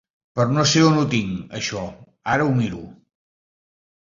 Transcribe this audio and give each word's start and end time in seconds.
Però 0.37 0.53
no 0.53 0.63
sé 0.71 0.81
on 0.85 0.95
ho 1.01 1.03
tinc, 1.11 1.35
això, 1.59 1.83
ara 2.37 2.49
ho 2.49 2.57
miro. 2.63 2.81